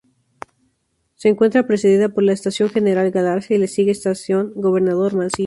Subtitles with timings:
[1.13, 5.39] Se encuentra precedida por la Estación General Galarza y le sigue Estación Gobernador Mansilla.